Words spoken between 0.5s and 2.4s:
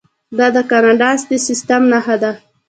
د کاناډا د سیستم نښه ده.